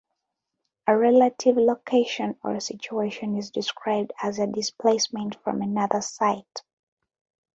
[0.87, 6.63] A relative location, or situation, is described as a displacement from another site.